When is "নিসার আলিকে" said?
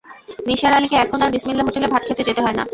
0.47-0.95